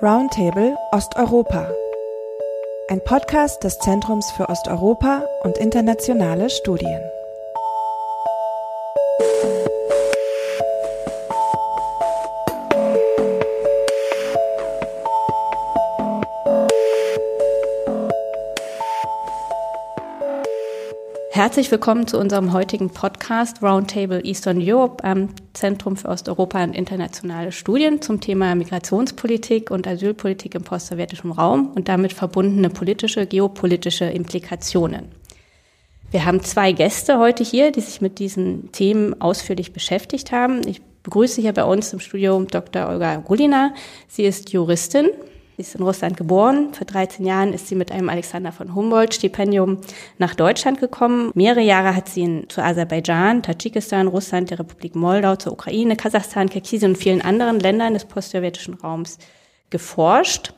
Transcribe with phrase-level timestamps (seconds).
[0.00, 1.68] Roundtable Osteuropa.
[2.88, 7.00] Ein Podcast des Zentrums für Osteuropa und internationale Studien.
[21.32, 27.52] Herzlich willkommen zu unserem heutigen Podcast Roundtable Eastern Europe am Zentrum für Osteuropa und internationale
[27.52, 35.08] Studien zum Thema Migrationspolitik und Asylpolitik im postsowjetischen Raum und damit verbundene politische, geopolitische Implikationen.
[36.10, 40.66] Wir haben zwei Gäste heute hier, die sich mit diesen Themen ausführlich beschäftigt haben.
[40.66, 42.88] Ich begrüße hier bei uns im Studio Dr.
[42.88, 43.74] Olga Gulina.
[44.08, 45.10] Sie ist Juristin
[45.58, 46.72] Sie ist in Russland geboren.
[46.72, 49.78] Vor 13 Jahren ist sie mit einem Alexander von Humboldt-Stipendium
[50.16, 51.32] nach Deutschland gekommen.
[51.34, 56.48] Mehrere Jahre hat sie in, zu Aserbaidschan, Tadschikistan, Russland, der Republik Moldau, zur Ukraine, Kasachstan,
[56.48, 59.18] Kirgisien und vielen anderen Ländern des postsowjetischen Raums
[59.68, 60.52] geforscht.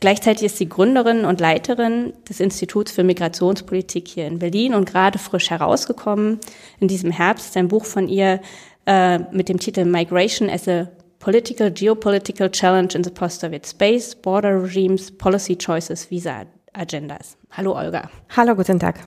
[0.00, 5.20] Gleichzeitig ist sie Gründerin und Leiterin des Instituts für Migrationspolitik hier in Berlin und gerade
[5.20, 6.40] frisch herausgekommen
[6.80, 8.40] in diesem Herbst ein Buch von ihr
[8.84, 10.88] äh, mit dem Titel Migration as a
[11.20, 17.36] Political, Geopolitical Challenge in the Post-Soviet Space, Border Regimes, Policy Choices, Visa Agendas.
[17.50, 18.08] Hallo Olga.
[18.34, 19.06] Hallo, guten Tag.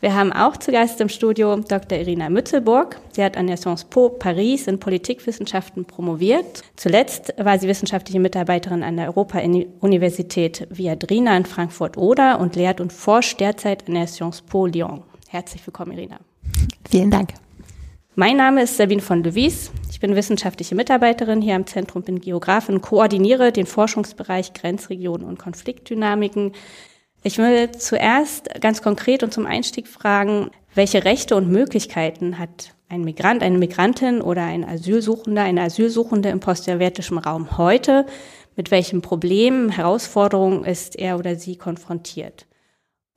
[0.00, 1.98] Wir haben auch zu Gast im Studio Dr.
[1.98, 2.98] Irina Mützelburg.
[3.12, 6.62] Sie hat an der Sciences Po Paris in Politikwissenschaften promoviert.
[6.76, 13.38] Zuletzt war sie wissenschaftliche Mitarbeiterin an der Europa-Universität Viadrina in Frankfurt-Oder und lehrt und forscht
[13.38, 15.02] derzeit an der Sciences Po Lyon.
[15.28, 16.20] Herzlich willkommen, Irina.
[16.88, 17.34] Vielen Dank.
[18.16, 19.70] Mein Name ist Sabine von Levis.
[19.88, 26.52] Ich bin wissenschaftliche Mitarbeiterin hier am Zentrum, bin Geografin, koordiniere den Forschungsbereich Grenzregionen und Konfliktdynamiken.
[27.22, 33.02] Ich will zuerst ganz konkret und zum Einstieg fragen, welche Rechte und Möglichkeiten hat ein
[33.02, 38.06] Migrant, eine Migrantin oder ein Asylsuchender, eine Asylsuchende im postsowjetischen Raum heute?
[38.56, 42.48] Mit welchen Problemen, Herausforderungen ist er oder sie konfrontiert?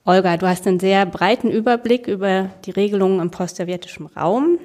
[0.05, 4.59] Olga, du hast einen sehr breiten Überblick über die Regelungen im postsowjetischen Raum.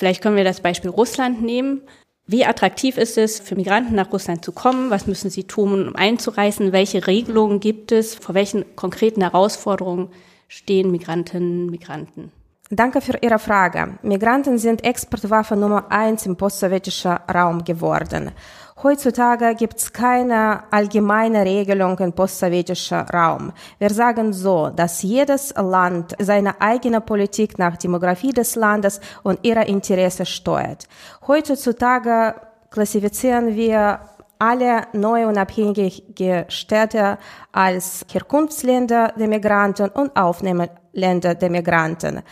[0.00, 1.82] Vielleicht können wir das Beispiel Russland nehmen.
[2.24, 4.88] Wie attraktiv ist es für Migranten nach Russland zu kommen?
[4.88, 6.72] Was müssen sie tun, um einzureißen?
[6.72, 8.14] Welche Regelungen gibt es?
[8.14, 10.08] Vor welchen konkreten Herausforderungen
[10.48, 12.32] stehen Migrantinnen und Migranten?
[12.72, 13.98] Danke für Ihre Frage.
[14.02, 18.30] Migranten sind Exportwaffe Nummer eins im postsowjetischen Raum geworden.
[18.80, 23.52] Heutzutage gibt es keine allgemeine Regelung im postsowjetischen Raum.
[23.80, 29.64] Wir sagen so, dass jedes Land seine eigene Politik nach Demografie des Landes und ihre
[29.64, 30.86] Interesse steuert.
[31.26, 32.36] Heutzutage
[32.70, 33.98] klassifizieren wir
[34.38, 37.18] alle neue unabhängige Städte
[37.50, 42.22] als Herkunftsländer der Migranten und Aufnehmerländer der Migranten.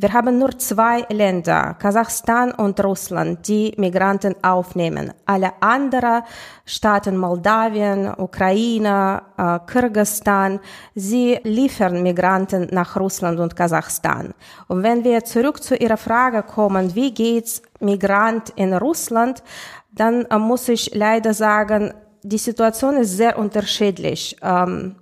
[0.00, 5.12] Wir haben nur zwei Länder, Kasachstan und Russland, die Migranten aufnehmen.
[5.26, 6.22] Alle anderen
[6.64, 10.60] Staaten, Moldawien, Ukraine, äh, Kirgistan,
[10.94, 14.34] sie liefern Migranten nach Russland und Kasachstan.
[14.68, 19.42] Und wenn wir zurück zu Ihrer Frage kommen, wie geht's Migrant in Russland,
[19.90, 21.92] dann äh, muss ich leider sagen,
[22.22, 24.36] die Situation ist sehr unterschiedlich.
[24.42, 24.94] Ähm,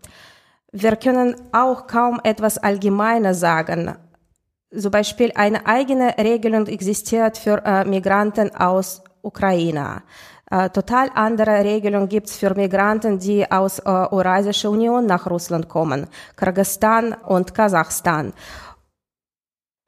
[0.72, 3.94] wir können auch kaum etwas allgemeiner sagen
[4.70, 10.02] zum Beispiel eine eigene Regelung existiert für äh, Migranten aus Ukraine.
[10.50, 16.06] Äh, total andere Regelung gibt's für Migranten, die aus äh, Eurasischer Union nach Russland kommen,
[16.36, 18.32] Kirgisistan und Kasachstan.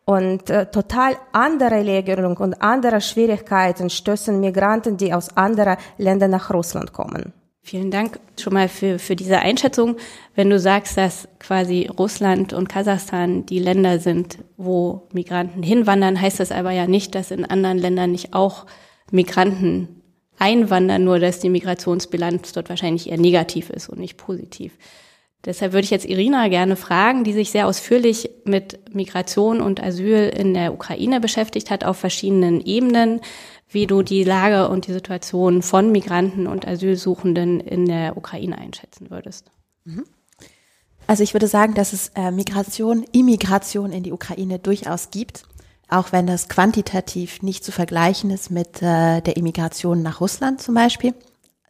[0.05, 6.51] Und äh, total andere Regelung und andere Schwierigkeiten stößen Migranten, die aus anderen Ländern nach
[6.51, 7.35] Russland kommen.
[7.69, 9.99] Vielen Dank schon mal für, für diese Einschätzung.
[10.35, 16.41] Wenn du sagst, dass quasi Russland und Kasachstan die Länder sind, wo Migranten hinwandern, heißt
[16.41, 18.65] das aber ja nicht, dass in anderen Ländern nicht auch
[19.11, 20.01] Migranten
[20.39, 24.73] einwandern, nur dass die Migrationsbilanz dort wahrscheinlich eher negativ ist und nicht positiv.
[25.45, 30.33] Deshalb würde ich jetzt Irina gerne fragen, die sich sehr ausführlich mit Migration und Asyl
[30.35, 33.21] in der Ukraine beschäftigt hat auf verschiedenen Ebenen
[33.69, 39.11] wie du die Lage und die Situation von Migranten und Asylsuchenden in der Ukraine einschätzen
[39.11, 39.51] würdest.
[39.85, 40.05] Mhm.
[41.07, 45.45] Also ich würde sagen, dass es äh, Migration, Immigration in die Ukraine durchaus gibt,
[45.89, 50.75] auch wenn das quantitativ nicht zu vergleichen ist mit äh, der Immigration nach Russland zum
[50.75, 51.15] Beispiel.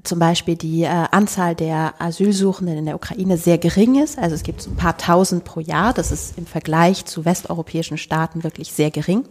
[0.05, 4.19] Zum Beispiel die äh, Anzahl der Asylsuchenden in der Ukraine sehr gering ist.
[4.19, 5.93] Also es gibt ein paar tausend pro Jahr.
[5.93, 9.25] Das ist im Vergleich zu westeuropäischen Staaten wirklich sehr gering.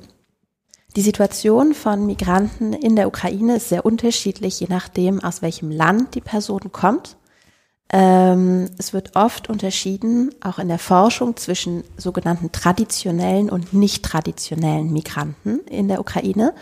[0.97, 6.15] Die Situation von Migranten in der Ukraine ist sehr unterschiedlich, je nachdem, aus welchem Land
[6.15, 7.17] die Person kommt.
[7.93, 14.91] Ähm, es wird oft unterschieden, auch in der Forschung, zwischen sogenannten traditionellen und nicht traditionellen
[14.91, 16.55] Migranten in der Ukraine.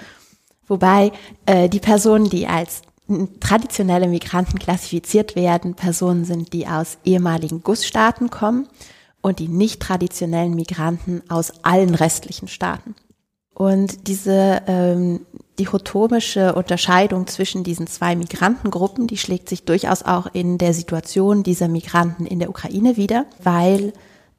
[0.68, 1.14] Wobei
[1.46, 2.82] äh, die Personen, die als
[3.40, 8.68] traditionelle Migranten klassifiziert werden, Personen sind, die aus ehemaligen Gussstaaten kommen
[9.22, 12.96] und die nicht traditionellen Migranten aus allen restlichen Staaten.
[13.56, 15.22] Und diese ähm,
[15.58, 21.70] dichotomische Unterscheidung zwischen diesen zwei Migrantengruppen, die schlägt sich durchaus auch in der Situation dieser
[21.70, 23.94] Migranten in der Ukraine wieder, weil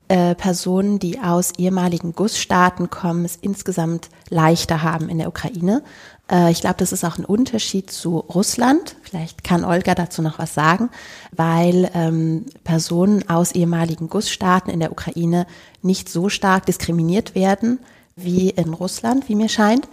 [0.09, 5.83] äh, Personen, die aus ehemaligen Gussstaaten kommen, es insgesamt leichter haben in der Ukraine.
[6.31, 8.97] Äh, ich glaube, das ist auch ein Unterschied zu Russland.
[9.03, 10.91] Vielleicht kann Olga dazu noch was sagen,
[11.33, 15.47] weil ähm, Personen aus ehemaligen Gussstaaten in der Ukraine
[15.81, 17.79] nicht so stark diskriminiert werden
[18.17, 19.89] wie in Russland, wie mir scheint,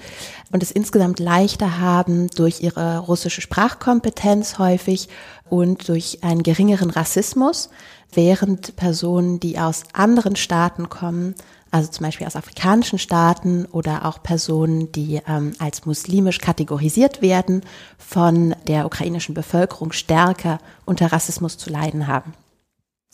[0.52, 5.10] und es insgesamt leichter haben durch ihre russische Sprachkompetenz häufig
[5.50, 7.70] und durch einen geringeren Rassismus,
[8.14, 11.36] während Personen, die aus anderen Staaten kommen,
[11.70, 17.62] also zum Beispiel aus afrikanischen Staaten oder auch Personen, die ähm, als muslimisch kategorisiert werden,
[17.98, 22.36] von der ukrainischen Bevölkerung stärker unter Rassismus zu leiden haben.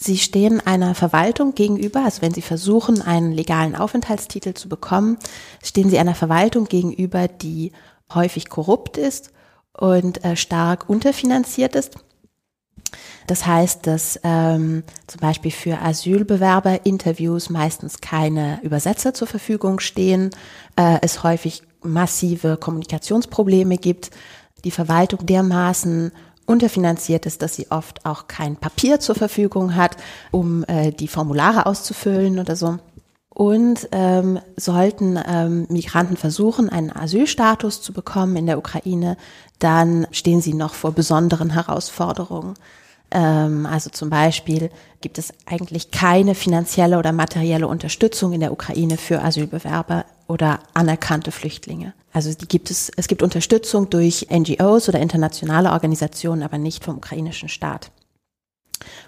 [0.02, 5.18] Sie stehen einer Verwaltung gegenüber, also wenn Sie versuchen, einen legalen Aufenthaltstitel zu bekommen,
[5.62, 7.74] stehen Sie einer Verwaltung gegenüber, die
[8.14, 9.34] häufig korrupt ist
[9.74, 11.96] und äh, stark unterfinanziert ist.
[13.28, 20.30] Das heißt, dass ähm, zum Beispiel für Asylbewerberinterviews meistens keine Übersetzer zur Verfügung stehen,
[20.78, 24.12] äh, es häufig massive Kommunikationsprobleme gibt,
[24.64, 26.14] die Verwaltung dermaßen
[26.50, 29.96] unterfinanziert ist, dass sie oft auch kein Papier zur Verfügung hat,
[30.32, 32.80] um äh, die Formulare auszufüllen oder so.
[33.30, 39.16] Und ähm, sollten ähm, Migranten versuchen, einen Asylstatus zu bekommen in der Ukraine,
[39.60, 42.56] dann stehen sie noch vor besonderen Herausforderungen.
[43.12, 44.72] Ähm, also zum Beispiel
[45.02, 51.32] gibt es eigentlich keine finanzielle oder materielle Unterstützung in der Ukraine für Asylbewerber oder anerkannte
[51.32, 51.94] Flüchtlinge.
[52.14, 56.98] Also die gibt es, es gibt Unterstützung durch NGOs oder internationale Organisationen, aber nicht vom
[56.98, 57.92] ukrainischen Staat.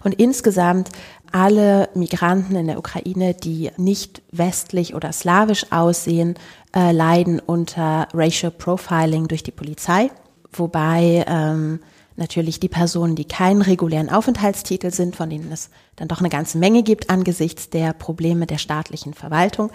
[0.04, 0.90] Und insgesamt
[1.32, 6.36] alle Migranten in der Ukraine, die nicht westlich oder slawisch aussehen,
[6.76, 10.10] äh, leiden unter Racial Profiling durch die Polizei,
[10.52, 11.80] wobei ähm,
[12.18, 16.58] natürlich die Personen, die keinen regulären Aufenthaltstitel sind, von denen es dann doch eine ganze
[16.58, 19.72] Menge gibt angesichts der Probleme der staatlichen Verwaltung,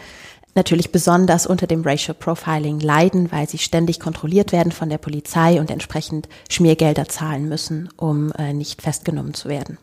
[0.56, 5.60] natürlich besonders unter dem Racial Profiling leiden, weil sie ständig kontrolliert werden von der Polizei
[5.60, 9.78] und entsprechend Schmiergelder zahlen müssen, um äh, nicht festgenommen zu werden.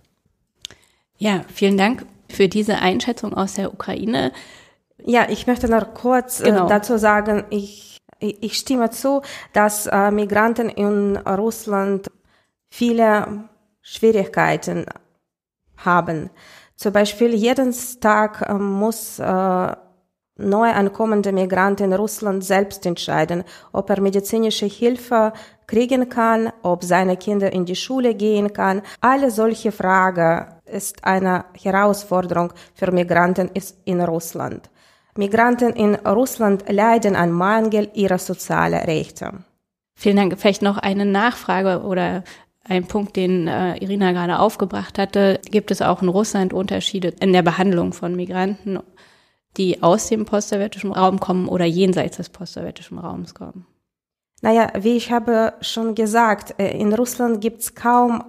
[1.17, 4.31] Ja, vielen Dank für diese Einschätzung aus der Ukraine.
[5.05, 6.65] Ja, ich möchte noch kurz äh, genau.
[6.65, 9.21] äh, dazu sagen, ich, ich stimme zu,
[9.53, 12.09] dass äh, Migranten in Russland
[12.69, 13.49] viele
[13.81, 14.85] Schwierigkeiten
[15.77, 16.29] haben.
[16.75, 19.75] Zum Beispiel jeden Tag äh, muss äh,
[20.37, 25.33] neu ankommende Migrant in Russland selbst entscheiden, ob er medizinische Hilfe
[25.67, 28.81] kriegen kann, ob seine Kinder in die Schule gehen kann.
[29.01, 33.51] Alle solche Fragen ist eine Herausforderung für Migranten
[33.85, 34.69] in Russland.
[35.15, 39.31] Migranten in Russland leiden an Mangel ihrer sozialen Rechte.
[39.95, 40.39] Vielen Dank.
[40.39, 42.23] Vielleicht noch eine Nachfrage oder
[42.67, 45.39] ein Punkt, den äh, Irina gerade aufgebracht hatte.
[45.51, 48.79] Gibt es auch in Russland Unterschiede in der Behandlung von Migranten
[49.57, 53.65] die aus dem postsowjetischen Raum kommen oder jenseits des postsowjetischen Raums kommen?
[54.41, 58.23] Naja, wie ich habe schon gesagt, äh, in Russland gibt es kaum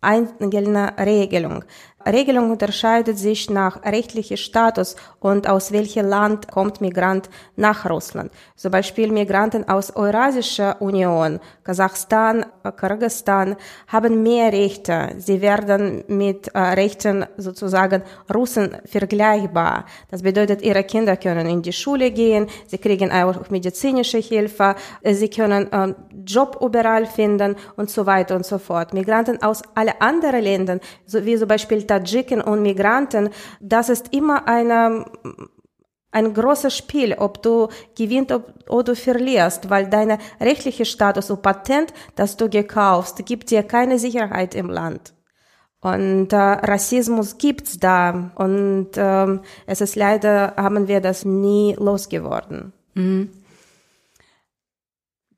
[0.00, 1.64] eine Regelung.
[2.12, 8.32] Regelung unterscheidet sich nach rechtlichem Status und aus welchem Land kommt Migrant nach Russland.
[8.56, 12.46] Zum Beispiel Migranten aus Eurasischer Union, Kasachstan,
[12.78, 13.56] Kirgisistan
[13.88, 15.10] haben mehr Rechte.
[15.18, 19.84] Sie werden mit äh, Rechten sozusagen Russen vergleichbar.
[20.10, 24.74] Das bedeutet, ihre Kinder können in die Schule gehen, sie kriegen auch medizinische Hilfe,
[25.04, 28.94] sie können äh, Job überall finden und so weiter und so fort.
[28.94, 34.46] Migranten aus alle anderen Ländern, so wie zum Beispiel Tadschiken und Migranten, das ist immer
[34.46, 35.04] eine,
[36.10, 38.34] ein großes Spiel, ob du gewinnst
[38.68, 44.54] oder verlierst, weil dein rechtlicher Status und Patent, das du gekauft, gibt dir keine Sicherheit
[44.54, 45.14] im Land.
[45.80, 52.72] Und äh, Rassismus gibt's da und ähm, es ist leider haben wir das nie losgeworden.
[52.94, 53.30] Mhm.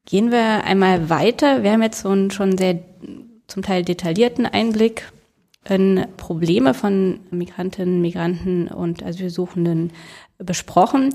[0.07, 1.63] Gehen wir einmal weiter.
[1.63, 2.79] Wir haben jetzt so einen schon sehr
[3.47, 5.20] zum Teil detaillierten Einblick in
[6.17, 9.93] Probleme von Migrantinnen, Migranten und Asylsuchenden
[10.39, 11.15] besprochen.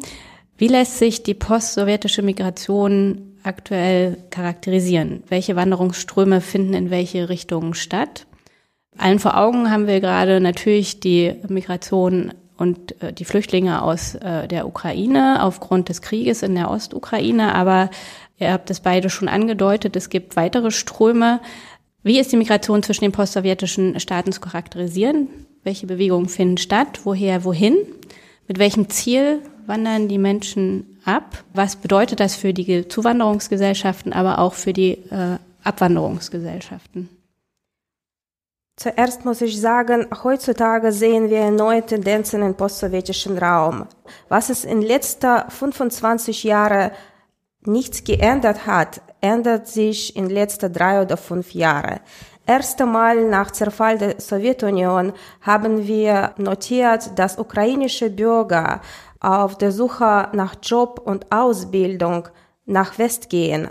[0.58, 5.24] Wie lässt sich die postsowjetische Migration aktuell charakterisieren?
[5.28, 8.28] Welche Wanderungsströme finden in welche Richtungen statt?
[8.98, 14.48] Allen vor Augen haben wir gerade natürlich die Migration und äh, die Flüchtlinge aus äh,
[14.48, 17.54] der Ukraine aufgrund des Krieges in der Ostukraine.
[17.54, 17.90] Aber
[18.40, 21.42] ihr habt es beide schon angedeutet, es gibt weitere Ströme.
[22.06, 25.28] Wie ist die Migration zwischen den postsowjetischen Staaten zu charakterisieren?
[25.64, 27.00] Welche Bewegungen finden statt?
[27.04, 27.78] Woher, wohin?
[28.48, 31.44] Mit welchem Ziel wandern die Menschen ab?
[31.56, 37.10] Was bedeutet das für die Zuwanderungsgesellschaften, aber auch für die äh, Abwanderungsgesellschaften?
[38.76, 43.88] Zuerst muss ich sagen, heutzutage sehen wir neue Tendenzen im postsowjetischen Raum.
[44.30, 46.92] Was es in letzter 25 Jahren
[47.66, 52.00] nichts geändert hat, ändert sich in letzter drei oder fünf Jahren.
[52.46, 58.82] Erst einmal nach Zerfall der Sowjetunion haben wir notiert, dass ukrainische Bürger
[59.20, 62.28] auf der Suche nach Job und Ausbildung
[62.66, 63.70] nach West gehen.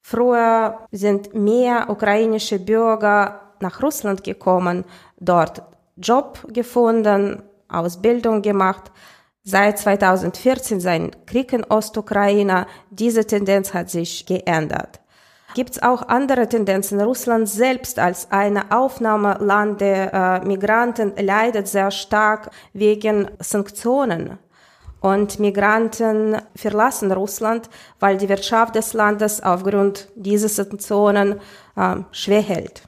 [0.00, 4.84] Früher sind mehr ukrainische Bürger nach Russland gekommen,
[5.20, 5.62] dort
[5.96, 8.90] Job gefunden, Ausbildung gemacht.
[9.46, 15.00] Seit 2014 sein Krieg in Ostukraine, diese Tendenz hat sich geändert.
[15.54, 16.98] Gibt es auch andere Tendenzen?
[16.98, 24.38] Russland selbst als ein Aufnahmeland der äh, Migranten leidet sehr stark wegen Sanktionen.
[25.00, 27.68] Und Migranten verlassen Russland,
[28.00, 31.38] weil die Wirtschaft des Landes aufgrund dieser Sanktionen
[31.76, 32.82] äh, schwer hält.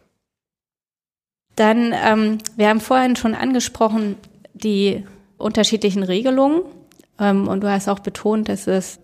[1.55, 4.17] Dann, ähm, wir haben vorhin schon angesprochen,
[4.55, 5.05] die
[5.39, 6.63] unterschiedlichen Regelungen.
[7.19, 8.99] Ähm, und du hast auch betont, dass es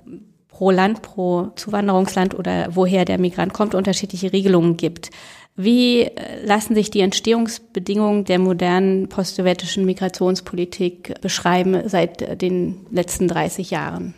[0.48, 5.10] pro Land, pro Zuwanderungsland oder woher der Migrant kommt, unterschiedliche Regelungen gibt.
[5.56, 13.70] Wie äh, lassen sich die Entstehungsbedingungen der modernen postsowjetischen Migrationspolitik beschreiben seit den letzten 30
[13.70, 14.14] Jahren?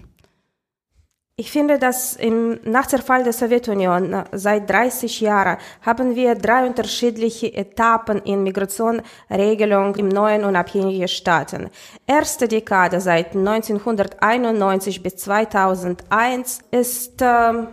[1.37, 6.65] Ich finde, dass im, nach der Fall der Sowjetunion seit 30 Jahren haben wir drei
[6.65, 11.71] unterschiedliche Etappen in Migrationsregelung im neuen unabhängigen Staaten.
[12.07, 17.67] Erste Dekade seit 1991 bis 2001 ist äh,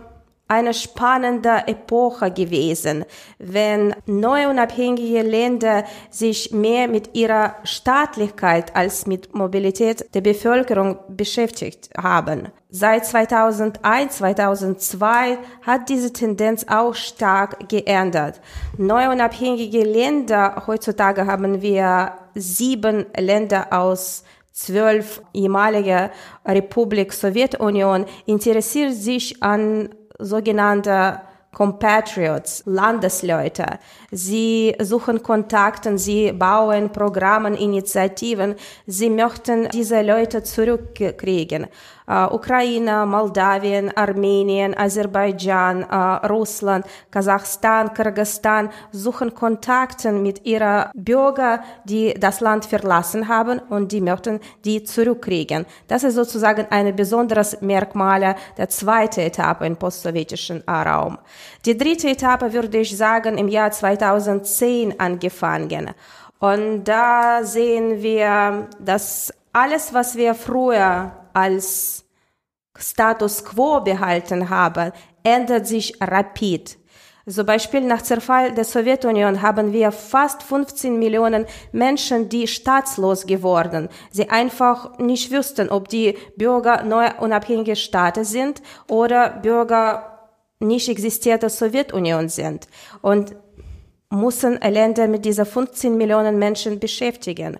[0.52, 3.06] eine spannende Epoche gewesen,
[3.38, 11.88] wenn neue unabhängige Länder sich mehr mit ihrer Staatlichkeit als mit Mobilität der Bevölkerung beschäftigt
[11.96, 12.48] haben.
[12.68, 18.40] Seit 2001, 2002 hat diese Tendenz auch stark geändert.
[18.76, 26.10] Neue unabhängige Länder, heutzutage haben wir sieben Länder aus zwölf ehemaliger
[26.46, 29.88] Republik Sowjetunion, interessiert sich an
[30.22, 31.20] sogenannte
[31.52, 33.78] Compatriots, Landesleute.
[34.10, 38.54] Sie suchen Kontakte, sie bauen Programme, Initiativen.
[38.86, 41.66] Sie möchten diese Leute zurückkriegen
[42.06, 45.84] Ukraine, Moldawien, Armenien, Aserbaidschan,
[46.28, 54.00] Russland, Kasachstan, Kirgisistan suchen Kontakte mit ihren Bürgern, die das Land verlassen haben und die
[54.00, 55.64] möchten die zurückkriegen.
[55.86, 61.18] Das ist sozusagen ein besonderes Merkmal der zweiten Etappe im postsowjetischen Raum.
[61.64, 65.90] Die dritte Etappe würde ich sagen im Jahr 2010 angefangen.
[66.38, 72.04] Und da sehen wir, dass alles, was wir früher als
[72.76, 76.78] Status quo behalten haben, ändert sich rapid.
[77.28, 83.88] Zum Beispiel nach Zerfall der Sowjetunion haben wir fast 15 Millionen Menschen, die staatslos geworden.
[84.10, 90.18] Sie einfach nicht wüssten, ob die Bürger neuer unabhängiger Staaten sind oder Bürger
[90.58, 92.66] nicht existierter Sowjetunion sind.
[93.02, 93.36] Und
[94.10, 97.58] müssen Länder mit dieser 15 Millionen Menschen beschäftigen.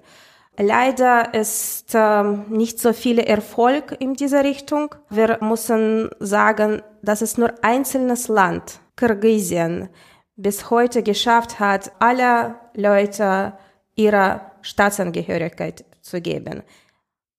[0.58, 4.94] Leider ist ähm, nicht so viel Erfolg in dieser Richtung.
[5.08, 9.88] Wir müssen sagen, dass es nur einzelnes Land, Kirgisien,
[10.36, 13.54] bis heute geschafft hat, alle Leute
[13.94, 16.62] ihre Staatsangehörigkeit zu geben.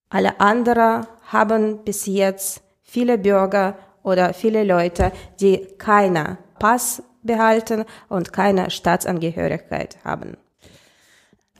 [0.10, 8.34] Alle anderen haben bis jetzt viele Bürger oder viele Leute, die keine Pass behalten und
[8.34, 10.38] keine Staatsangehörigkeit haben.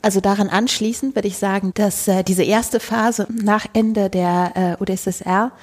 [0.04, 4.84] Also daran anschließend würde ich sagen, dass äh, diese erste Phase nach Ende der äh,
[4.84, 5.54] UdSSR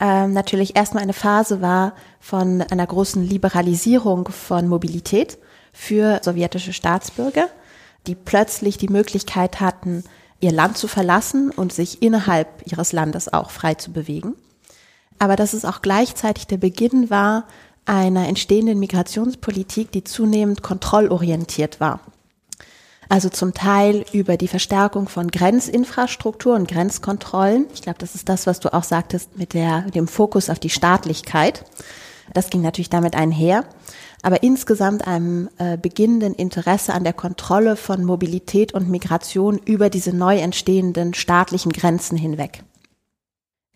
[0.00, 5.36] äh, natürlich erstmal eine Phase war von einer großen Liberalisierung von Mobilität
[5.74, 7.48] für sowjetische Staatsbürger,
[8.06, 10.04] die plötzlich die Möglichkeit hatten,
[10.40, 14.36] ihr Land zu verlassen und sich innerhalb ihres Landes auch frei zu bewegen.
[15.18, 17.44] Aber dass es auch gleichzeitig der Beginn war
[17.84, 22.00] einer entstehenden Migrationspolitik, die zunehmend kontrollorientiert war
[23.12, 27.66] also zum Teil über die Verstärkung von Grenzinfrastruktur und Grenzkontrollen.
[27.74, 30.70] Ich glaube, das ist das, was du auch sagtest mit der, dem Fokus auf die
[30.70, 31.62] Staatlichkeit.
[32.32, 33.66] Das ging natürlich damit einher.
[34.22, 40.16] aber insgesamt einem äh, beginnenden Interesse an der Kontrolle von Mobilität und Migration über diese
[40.16, 42.64] neu entstehenden staatlichen Grenzen hinweg.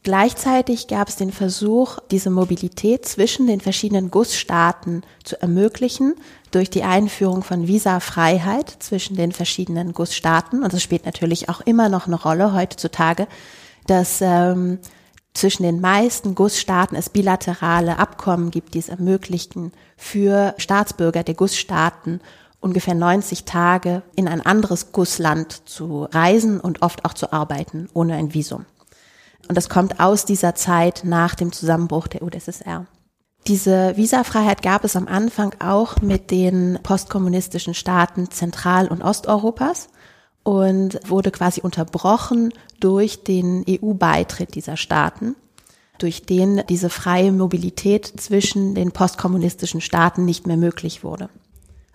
[0.02, 6.14] Gleichzeitig gab es den Versuch, diese Mobilität zwischen den verschiedenen Gussstaaten zu ermöglichen
[6.56, 10.62] durch die Einführung von Visafreiheit zwischen den verschiedenen Gussstaaten.
[10.62, 13.28] Und das spielt natürlich auch immer noch eine Rolle heutzutage,
[13.86, 14.78] dass ähm,
[15.34, 22.20] zwischen den meisten Gussstaaten es bilaterale Abkommen gibt, die es ermöglichen, für Staatsbürger der Gussstaaten
[22.60, 28.14] ungefähr 90 Tage in ein anderes Gussland zu reisen und oft auch zu arbeiten, ohne
[28.14, 28.64] ein Visum.
[29.46, 32.86] Und das kommt aus dieser Zeit nach dem Zusammenbruch der UdSSR.
[33.46, 39.88] Diese Visafreiheit gab es am Anfang auch mit den postkommunistischen Staaten Zentral- und Osteuropas
[40.42, 45.36] und wurde quasi unterbrochen durch den EU-Beitritt dieser Staaten,
[45.98, 51.28] durch den diese freie Mobilität zwischen den postkommunistischen Staaten nicht mehr möglich wurde.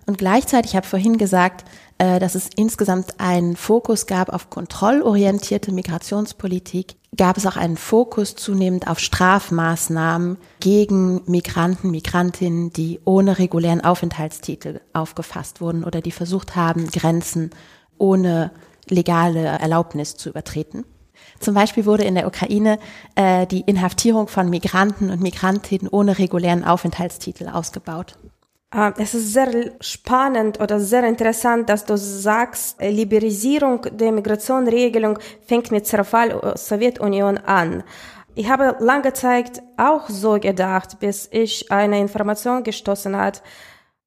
[0.06, 1.68] Und gleichzeitig, ich habe vorhin gesagt,
[1.98, 8.34] äh, dass es insgesamt einen Fokus gab auf kontrollorientierte Migrationspolitik, gab es auch einen Fokus
[8.36, 16.56] zunehmend auf Strafmaßnahmen gegen Migranten, Migrantinnen, die ohne regulären Aufenthaltstitel aufgefasst wurden oder die versucht
[16.56, 17.50] haben, Grenzen
[17.98, 18.50] ohne
[18.88, 20.84] legale Erlaubnis zu übertreten.
[21.38, 22.78] Zum Beispiel wurde in der Ukraine
[23.14, 28.16] äh, die Inhaftierung von Migranten und Migrantinnen ohne regulären Aufenthaltstitel ausgebaut.
[28.74, 35.18] Ah, es ist sehr spannend oder sehr interessant, dass du sagst, äh, Liberalisierung der Migrationregelung
[35.46, 37.84] fängt mit Zerfall der Sowjetunion an.
[38.34, 43.42] Ich habe lange Zeit auch so gedacht, bis ich eine Information gestoßen hat.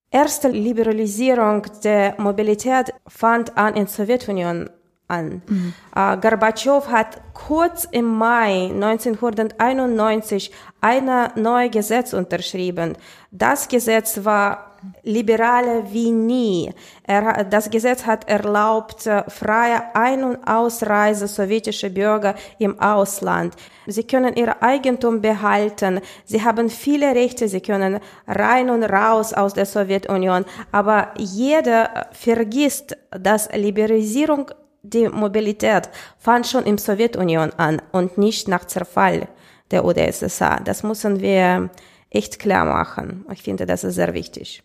[0.10, 4.72] Erste Liberalisierung der Mobilität fand an in Sowjetunion
[5.08, 5.42] an.
[5.48, 5.74] Mhm.
[5.96, 12.98] Uh, Gorbatschow hat kurz im Mai 1991 ein neues Gesetz unterschrieben.
[13.32, 16.72] Das Gesetz war liberaler wie nie.
[17.04, 23.56] Er, das Gesetz hat erlaubt äh, freie Ein- und Ausreise sowjetischer Bürger im Ausland.
[23.88, 26.02] Sie können ihr Eigentum behalten.
[26.26, 27.48] Sie haben viele Rechte.
[27.48, 30.46] Sie können rein und raus aus der Sowjetunion.
[30.72, 34.52] Aber jeder vergisst, dass Liberalisierung
[34.90, 39.28] die Mobilität fand schon im Sowjetunion an und nicht nach Zerfall
[39.72, 40.62] der UdSSR.
[40.64, 41.70] Das müssen wir
[42.10, 43.26] echt klar machen.
[43.32, 44.64] Ich finde, das ist sehr wichtig.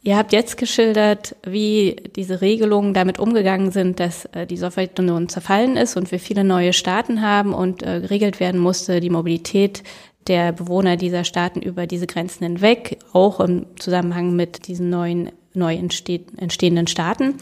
[0.00, 5.76] Ihr habt jetzt geschildert, wie diese Regelungen damit umgegangen sind, dass äh, die Sowjetunion zerfallen
[5.76, 9.82] ist und wir viele neue Staaten haben und äh, geregelt werden musste, die Mobilität
[10.28, 15.74] der Bewohner dieser Staaten über diese Grenzen hinweg, auch im Zusammenhang mit diesen neuen, neu
[15.74, 17.34] entstehenden Staaten.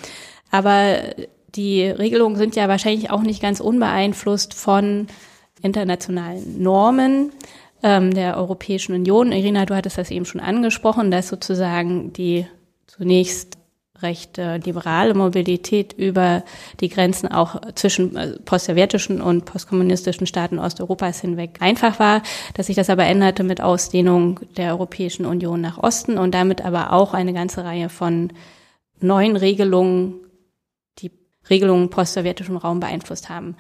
[0.50, 0.98] Aber
[1.56, 5.06] die Regelungen sind ja wahrscheinlich auch nicht ganz unbeeinflusst von
[5.62, 7.32] internationalen Normen
[7.82, 9.32] ähm, der Europäischen Union.
[9.32, 12.46] Irina, du hattest das eben schon angesprochen, dass sozusagen die
[12.86, 13.56] zunächst
[14.02, 16.42] recht äh, liberale Mobilität über
[16.80, 22.22] die Grenzen auch zwischen äh, postsowjetischen und postkommunistischen Staaten Osteuropas hinweg einfach war,
[22.54, 26.92] dass sich das aber änderte mit Ausdehnung der Europäischen Union nach Osten und damit aber
[26.92, 28.32] auch eine ganze Reihe von
[29.00, 30.25] neuen Regelungen
[31.50, 33.56] Regelungen postsowjetischem Raum beeinflusst haben.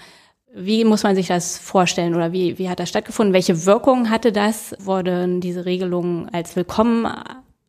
[0.54, 3.34] Wie muss man sich das vorstellen oder wie, wie hat das stattgefunden?
[3.34, 4.74] Welche Wirkung hatte das?
[4.78, 7.06] Wurden diese Regelungen als willkommen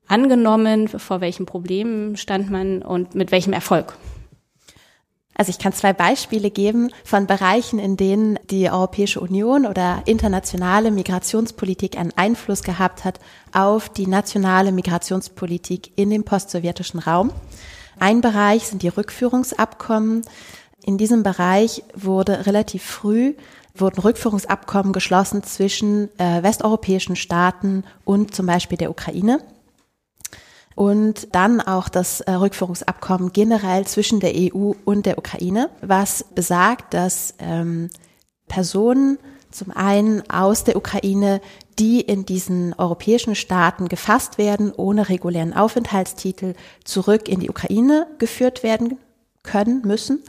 [0.07, 0.87] angenommen?
[0.87, 3.97] Vor welchen Problemen stand man und mit welchem Erfolg?
[5.37, 10.89] Also ich kann zwei Beispiele geben von Bereichen, in denen die Europäische Union oder internationale
[10.89, 13.19] Migrationspolitik einen Einfluss gehabt hat
[13.53, 17.31] auf die nationale Migrationspolitik in dem postsowjetischen Raum.
[17.99, 20.21] Ein Bereich sind die Rückführungsabkommen.
[20.83, 23.33] In diesem Bereich wurde relativ früh
[23.79, 29.39] wurden Rückführungsabkommen geschlossen zwischen äh, westeuropäischen Staaten und zum Beispiel der Ukraine.
[30.75, 36.93] Und dann auch das äh, Rückführungsabkommen generell zwischen der EU und der Ukraine, was besagt,
[36.93, 37.89] dass ähm,
[38.47, 39.17] Personen
[39.49, 41.41] zum einen aus der Ukraine,
[41.79, 48.63] die in diesen europäischen Staaten gefasst werden, ohne regulären Aufenthaltstitel zurück in die Ukraine geführt
[48.63, 48.97] werden
[49.43, 50.23] können, müssen.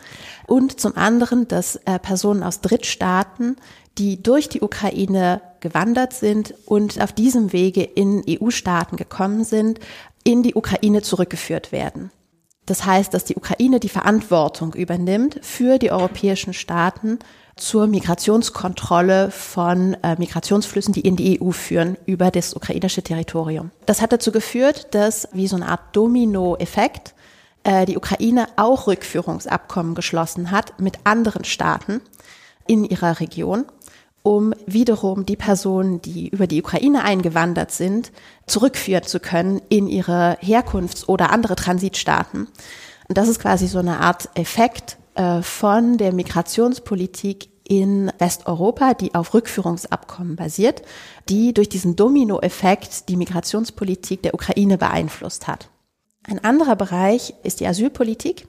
[0.47, 3.57] Und zum anderen, dass äh, Personen aus Drittstaaten,
[3.99, 9.81] die durch die Ukraine gewandert sind und auf diesem Wege in EU-Staaten gekommen sind,
[10.23, 12.11] in die Ukraine zurückgeführt werden.
[12.69, 17.19] Das heißt, dass die Ukraine die Verantwortung übernimmt für die europäischen Staaten
[17.57, 23.71] zur Migrationskontrolle von äh, Migrationsflüssen, die in die EU führen, über das ukrainische Territorium.
[23.87, 27.15] Das hat dazu geführt, dass wie so eine Art Domino-Effekt
[27.65, 32.03] äh, die Ukraine auch Rückführungsabkommen geschlossen hat mit anderen Staaten
[32.67, 33.65] in ihrer Region
[34.23, 38.13] um wiederum die Personen, die über die Ukraine eingewandert sind,
[38.47, 42.49] zurückführen zu können in ihre Herkunfts- oder andere Transitstaaten.
[43.09, 49.15] Und das ist quasi so eine Art Effekt äh, von der Migrationspolitik in Westeuropa, die
[49.15, 50.83] auf Rückführungsabkommen basiert,
[51.29, 55.69] die durch diesen Dominoeffekt die Migrationspolitik der Ukraine beeinflusst hat.
[56.25, 58.49] Ein anderer Bereich ist die Asylpolitik.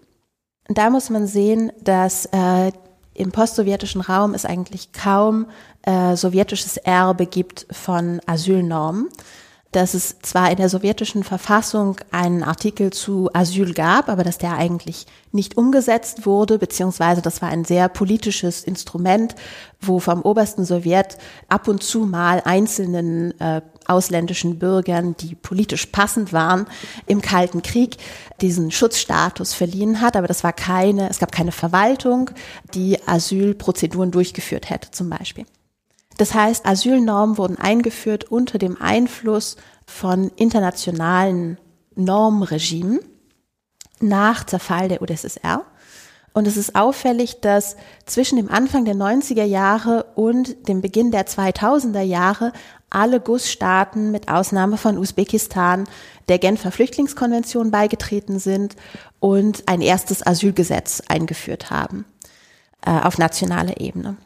[0.68, 2.72] Da muss man sehen, dass äh,
[3.20, 5.48] im postsowjetischen Raum es eigentlich kaum
[5.84, 9.10] äh, sowjetisches Erbe gibt von Asylnormen.
[9.72, 14.56] Dass es zwar in der sowjetischen Verfassung einen Artikel zu Asyl gab, aber dass der
[14.56, 19.36] eigentlich nicht umgesetzt wurde, beziehungsweise das war ein sehr politisches Instrument,
[19.80, 26.34] wo vom obersten Sowjet ab und zu mal einzelnen äh, ausländischen Bürgern, die politisch passend
[26.34, 26.68] waren,
[27.06, 27.98] im Kalten Krieg
[28.42, 30.16] diesen Schutzstatus verliehen hat.
[30.16, 32.32] Aber das war keine, es gab keine Verwaltung,
[32.74, 35.46] die Asylprozeduren durchgeführt hätte, zum Beispiel.
[36.18, 41.58] Das heißt, Asylnormen wurden eingeführt unter dem Einfluss von internationalen
[41.96, 43.00] Normregimen
[44.02, 45.66] nach Zerfall der UdSSR.
[46.34, 51.26] Und es ist auffällig, dass zwischen dem Anfang der 90er Jahre und dem Beginn der
[51.26, 52.54] 2000er Jahre
[52.90, 55.88] alle GUS-Staaten mit Ausnahme von Usbekistan
[56.28, 58.76] der Genfer Flüchtlingskonvention beigetreten sind
[59.20, 62.06] und ein erstes Asylgesetz eingeführt haben
[62.86, 64.18] äh, auf nationaler Ebene.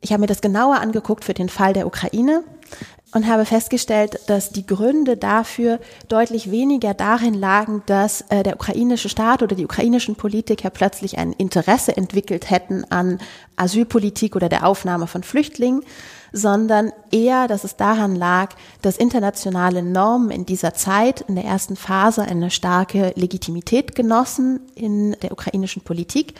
[0.00, 2.42] Ich habe mir das genauer angeguckt für den Fall der Ukraine
[3.12, 9.08] und habe festgestellt, dass die Gründe dafür deutlich weniger darin lagen, dass äh, der ukrainische
[9.08, 13.18] Staat oder die ukrainischen Politiker plötzlich ein Interesse entwickelt hätten an
[13.56, 15.82] Asylpolitik oder der Aufnahme von Flüchtlingen,
[16.32, 21.74] sondern eher, dass es daran lag, dass internationale Normen in dieser Zeit, in der ersten
[21.76, 26.34] Phase, eine starke Legitimität genossen in der ukrainischen Politik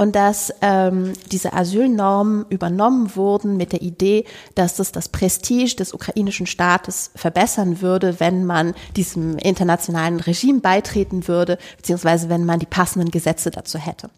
[0.00, 5.92] und dass ähm, diese Asylnormen übernommen wurden mit der Idee, dass es das Prestige des
[5.92, 12.64] ukrainischen Staates verbessern würde, wenn man diesem internationalen Regime beitreten würde, beziehungsweise wenn man die
[12.64, 14.08] passenden Gesetze dazu hätte.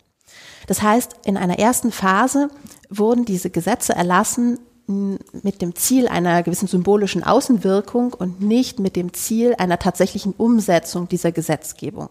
[0.68, 2.49] Das heißt, in einer ersten Phase
[2.88, 9.14] wurden diese Gesetze erlassen mit dem Ziel einer gewissen symbolischen Außenwirkung und nicht mit dem
[9.14, 12.11] Ziel einer tatsächlichen Umsetzung dieser Gesetzgebung.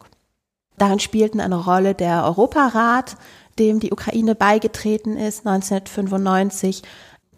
[0.81, 3.15] Darin spielten eine Rolle der Europarat,
[3.61, 6.81] dem die Ukraine beigetreten ist, 1995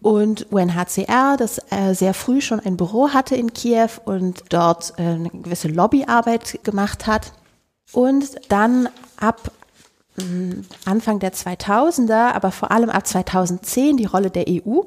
[0.00, 5.02] und UNHCR, das äh, sehr früh schon ein Büro hatte in Kiew und dort äh,
[5.02, 7.32] eine gewisse Lobbyarbeit gemacht hat.
[7.92, 9.50] Und dann ab
[10.18, 10.22] äh,
[10.86, 14.80] Anfang der 2000er, aber vor allem ab 2010 die Rolle der EU.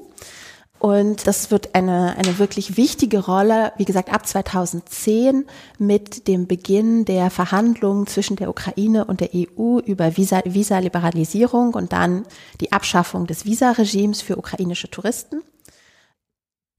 [0.79, 5.45] Und das wird eine, eine wirklich wichtige Rolle, wie gesagt, ab 2010
[5.79, 11.93] mit dem Beginn der Verhandlungen zwischen der Ukraine und der EU über Visa, Visa-Liberalisierung und
[11.93, 12.25] dann
[12.61, 15.41] die Abschaffung des Visaregimes für ukrainische Touristen.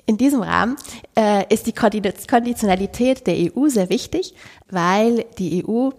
[0.07, 0.77] In diesem Rahmen
[1.17, 4.35] äh, ist die Konditionalität der EU sehr wichtig,
[4.71, 5.91] weil die EU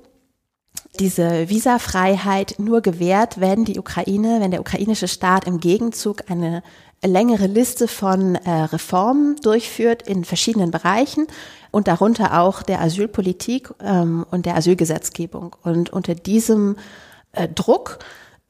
[0.99, 6.63] diese Visafreiheit nur gewährt, wenn die Ukraine, wenn der ukrainische Staat im Gegenzug eine
[7.03, 11.27] längere Liste von äh, Reformen durchführt in verschiedenen Bereichen
[11.71, 15.55] und darunter auch der Asylpolitik ähm, und der Asylgesetzgebung.
[15.63, 16.75] Und unter diesem
[17.31, 17.99] äh, Druck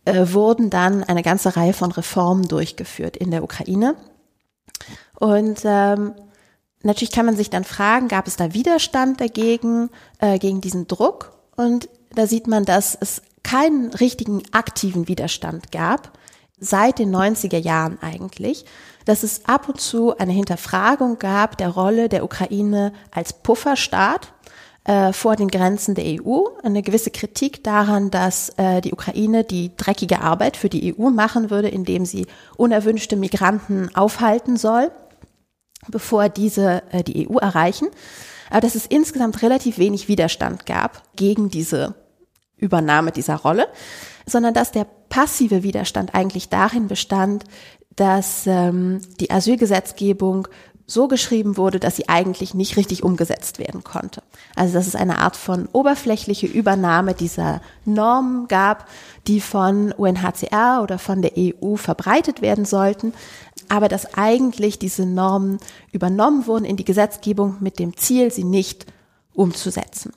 [0.06, 3.96] äh, wurden dann eine ganze Reihe von Reformen durchgeführt in der Ukraine.
[5.20, 6.14] Und ähm,
[6.82, 11.34] natürlich kann man sich dann fragen, gab es da Widerstand dagegen, äh, gegen diesen Druck?
[11.56, 16.18] Und da sieht man, dass es keinen richtigen aktiven Widerstand gab,
[16.60, 18.66] seit den 90er Jahren eigentlich,
[19.06, 24.34] dass es ab und zu eine Hinterfragung gab der Rolle der Ukraine als Pufferstaat
[24.84, 29.72] äh, vor den Grenzen der EU, eine gewisse Kritik daran, dass äh, die Ukraine die
[29.76, 34.92] dreckige Arbeit für die EU machen würde, indem sie unerwünschte Migranten aufhalten soll,
[35.88, 37.88] bevor diese äh, die EU erreichen.
[38.50, 41.96] Aber dass es insgesamt relativ wenig Widerstand gab gegen diese
[42.58, 43.68] Übernahme dieser Rolle,
[44.30, 47.44] sondern dass der passive Widerstand eigentlich darin bestand,
[47.96, 50.48] dass ähm, die Asylgesetzgebung
[50.90, 54.24] so geschrieben wurde, dass sie eigentlich nicht richtig umgesetzt werden konnte.
[54.56, 58.88] Also dass es eine Art von oberflächliche Übernahme dieser Normen gab,
[59.28, 63.14] die von UNHCR oder von der EU verbreitet werden sollten,
[63.68, 65.60] aber dass eigentlich diese Normen
[65.92, 68.88] übernommen wurden in die Gesetzgebung mit dem Ziel, sie nicht
[69.34, 70.12] umzusetzen.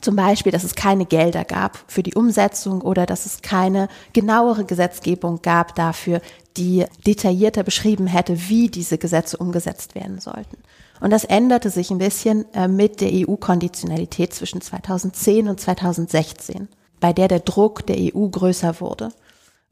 [0.00, 4.64] Zum Beispiel, dass es keine Gelder gab für die Umsetzung oder dass es keine genauere
[4.64, 6.20] Gesetzgebung gab dafür,
[6.56, 10.58] die detaillierter beschrieben hätte, wie diese Gesetze umgesetzt werden sollten.
[11.00, 16.68] Und das änderte sich ein bisschen äh, mit der EU-Konditionalität zwischen 2010 und 2016,
[16.98, 19.10] bei der der Druck der EU größer wurde.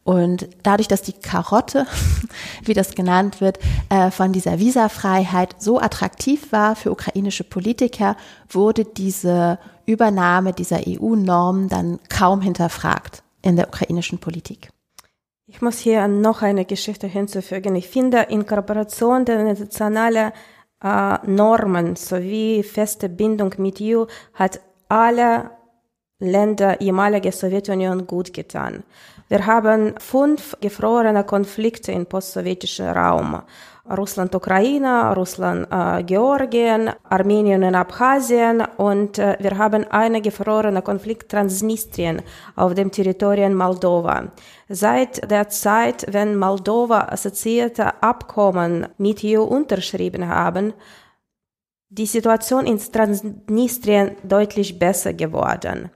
[0.05, 1.87] Und dadurch, dass die Karotte,
[2.63, 8.17] wie das genannt wird, äh, von dieser Visafreiheit so attraktiv war für ukrainische Politiker,
[8.51, 14.71] wurde diese Übernahme dieser EU-Norm dann kaum hinterfragt in der ukrainischen Politik.
[15.47, 17.77] Ich muss hier noch eine Geschichte hinzufügen.
[17.77, 20.33] Ich finde, Inkorporation der nationalen
[20.83, 25.51] äh, Normen sowie feste Bindung mit EU hat alle
[26.19, 28.85] Länder ehemaliger Sowjetunion gut getan.
[29.29, 33.43] Wir haben fünf gefrorene Konflikte im postsowjetischen Raum.
[33.89, 42.23] Russland-Ukraine, Russland-Georgien, Armenien und Abchasien und äh, wir haben einen gefrorenen Konflikt Transnistrien
[42.57, 44.33] auf dem Territorium Moldova.
[44.71, 50.73] Seit der Zeit, wenn Moldova assoziierte Abkommen mit EU unterschrieben haben,
[51.91, 55.91] die Situation in Transnistrien deutlich besser geworden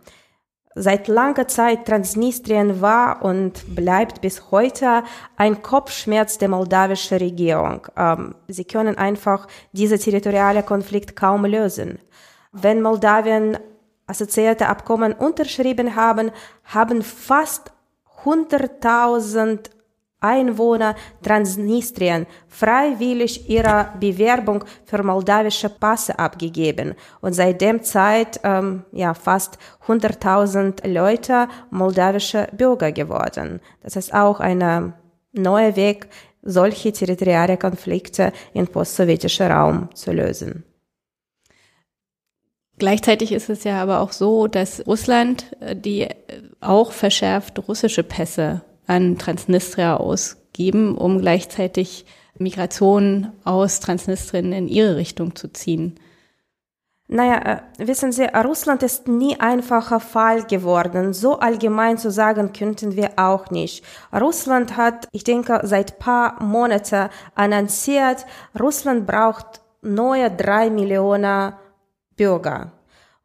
[0.79, 5.03] seit langer Zeit Transnistrien war und bleibt bis heute
[5.37, 7.87] ein Kopfschmerz der moldawischen Regierung.
[7.97, 11.99] Ähm, sie können einfach diese territoriale Konflikt kaum lösen.
[12.53, 13.59] Wenn Moldawien
[14.07, 16.31] assoziierte Abkommen unterschrieben haben,
[16.65, 17.73] haben fast
[18.25, 19.71] 100.000
[20.21, 29.15] Einwohner Transnistrien freiwillig ihre Bewerbung für moldawische Passe abgegeben und seit dem Zeit ähm, ja
[29.15, 33.61] fast 100.000 Leute moldawische Bürger geworden.
[33.83, 34.93] Das ist auch ein
[35.33, 36.09] neuer Weg,
[36.43, 40.65] solche territoriale Konflikte im postsowjetischen Raum zu lösen.
[42.79, 46.17] Gleichzeitig ist es ja aber auch so, dass Russland äh, die äh,
[46.61, 52.05] auch verschärft russische Pässe an Transnistria ausgeben, um gleichzeitig
[52.39, 55.99] Migration aus Transnistrien in ihre Richtung zu ziehen.
[57.11, 61.15] Naja, äh, wissen Sie, Russland ist nie einfacher Fall geworden.
[61.15, 63.83] So allgemein zu sagen könnten wir auch nicht.
[64.13, 68.27] Russland hat, ich denke, seit paar Monaten annonciert,
[68.61, 71.55] Russland braucht neue drei Millionen
[72.15, 72.73] Bürger.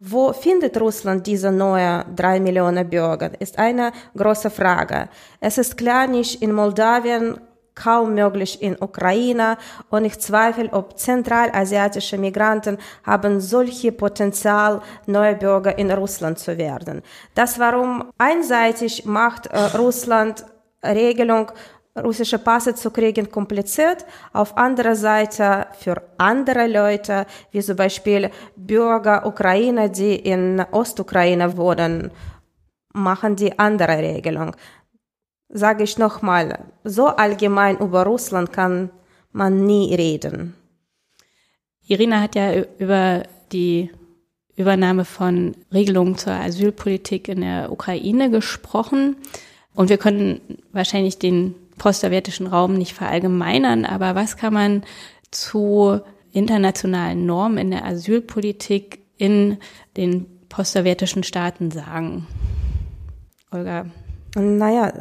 [0.05, 3.31] Wo findet Russland diese neue drei Millionen Bürger?
[3.39, 5.07] Ist eine große Frage.
[5.39, 7.39] Es ist klar nicht in Moldawien,
[7.73, 9.57] kaum möglich in Ukraine
[9.89, 17.01] und ich zweifle, ob zentralasiatische Migranten haben solche Potenzial, neue Bürger in Russland zu werden.
[17.33, 20.45] Das warum einseitig macht äh, Russland
[20.83, 21.49] Regelung
[22.01, 24.05] russische Passe zu kriegen kompliziert.
[24.31, 32.11] Auf anderer Seite für andere Leute, wie zum Beispiel Bürger Ukraine, die in Ostukraine wohnen,
[32.93, 34.55] machen die andere Regelung.
[35.49, 38.89] Sage ich nochmal, so allgemein über Russland kann
[39.31, 40.55] man nie reden.
[41.85, 43.91] Irina hat ja über die
[44.55, 49.17] Übernahme von Regelungen zur Asylpolitik in der Ukraine gesprochen.
[49.75, 50.39] Und wir können
[50.71, 54.83] wahrscheinlich den postsowjetischen Raum nicht verallgemeinern, aber was kann man
[55.31, 55.99] zu
[56.31, 59.57] internationalen Normen in der Asylpolitik in
[59.97, 62.27] den postsowjetischen Staaten sagen?
[63.51, 63.85] Olga.
[64.35, 64.91] Naja,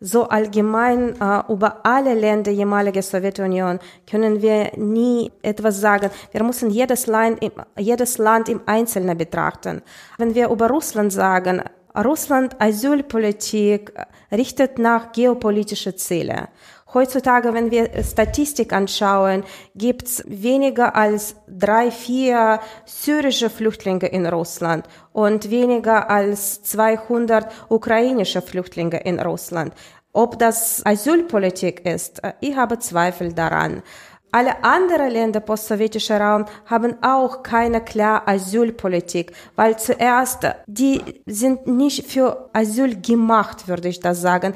[0.00, 6.10] so allgemein äh, über alle Länder ehemaliger Sowjetunion können wir nie etwas sagen.
[6.32, 7.40] Wir müssen jedes Land,
[7.76, 9.82] jedes Land im Einzelnen betrachten.
[10.16, 11.62] Wenn wir über Russland sagen,
[11.96, 13.92] Russland Asylpolitik
[14.30, 16.48] richtet nach geopolitische Ziele.
[16.92, 19.44] Heutzutage, wenn wir Statistik anschauen,
[19.76, 28.98] gibt's weniger als drei, vier syrische Flüchtlinge in Russland und weniger als 200 ukrainische Flüchtlinge
[29.04, 29.72] in Russland.
[30.12, 33.82] Ob das Asylpolitik ist, ich habe Zweifel daran.
[34.32, 42.06] Alle anderen Länder postsowjetischer Raum haben auch keine klare Asylpolitik, weil zuerst die sind nicht
[42.06, 44.54] für Asyl gemacht, würde ich das sagen.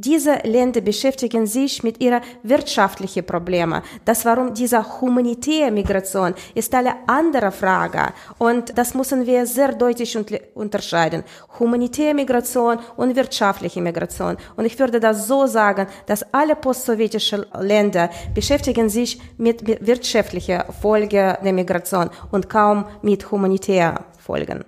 [0.00, 3.82] Diese Länder beschäftigen sich mit ihren wirtschaftlichen Problemen.
[4.04, 8.12] Das warum diese humanitäre Migration ist eine andere Frage.
[8.38, 10.16] Und das müssen wir sehr deutlich
[10.54, 11.24] unterscheiden.
[11.58, 14.36] Humanitäre Migration und wirtschaftliche Migration.
[14.54, 21.34] Und ich würde das so sagen, dass alle postsowjetischen Länder beschäftigen sich mit wirtschaftlichen Folgen
[21.42, 24.64] der Migration und kaum mit humanitären Folgen.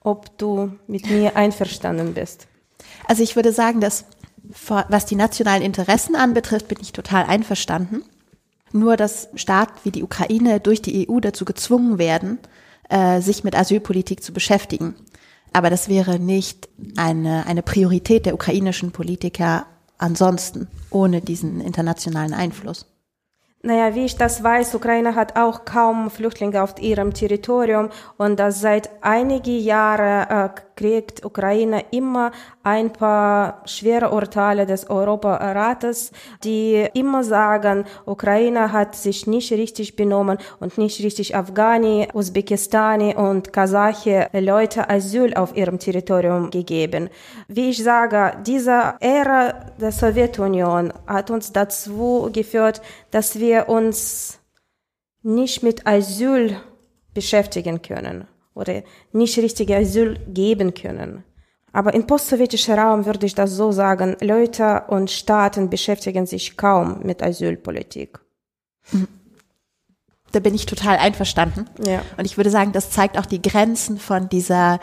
[0.00, 2.48] Ob du mit mir einverstanden bist?
[3.06, 4.04] Also ich würde sagen, dass
[4.88, 8.02] was die nationalen Interessen anbetrifft, bin ich total einverstanden.
[8.72, 12.38] Nur dass Staaten wie die Ukraine durch die EU dazu gezwungen werden,
[12.88, 14.94] äh, sich mit Asylpolitik zu beschäftigen.
[15.52, 19.66] Aber das wäre nicht eine, eine Priorität der ukrainischen Politiker
[19.98, 22.86] ansonsten, ohne diesen internationalen Einfluss.
[23.62, 27.88] Naja, wie ich das weiß, Ukraine hat auch kaum Flüchtlinge auf ihrem Territorium
[28.18, 32.32] und das seit einigen Jahren äh, kriegt Ukraine immer
[32.62, 40.38] ein paar schwere Urteile des Europarates, die immer sagen, Ukraine hat sich nicht richtig benommen
[40.60, 47.10] und nicht richtig Afghani, Usbekistani und Kasache Leute Asyl auf ihrem Territorium gegeben.
[47.48, 54.40] Wie ich sage, diese Ära der Sowjetunion hat uns dazu geführt, dass wir uns
[55.22, 56.56] nicht mit Asyl
[57.14, 61.24] beschäftigen können oder nicht richtige Asyl geben können.
[61.72, 67.00] Aber im postsowjetischen Raum würde ich das so sagen, Leute und Staaten beschäftigen sich kaum
[67.02, 68.20] mit Asylpolitik.
[70.30, 71.68] Da bin ich total einverstanden.
[71.84, 72.02] Ja.
[72.16, 74.78] Und ich würde sagen, das zeigt auch die Grenzen von dieser,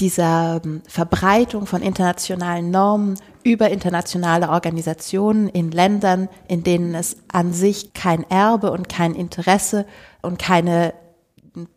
[0.00, 7.52] dieser ähm, Verbreitung von internationalen Normen über internationale Organisationen in Ländern, in denen es an
[7.52, 9.86] sich kein Erbe und kein Interesse
[10.20, 10.94] und keine